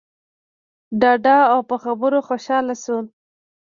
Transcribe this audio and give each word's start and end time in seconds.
ډاډه 1.01 1.37
او 1.53 1.59
په 1.69 1.75
خبرو 1.83 2.19
خوشحاله 2.27 2.75
شول. 2.83 3.05